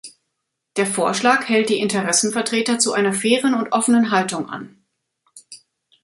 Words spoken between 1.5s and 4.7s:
die Interessenvertreter zu einer fairen und offenen Haltung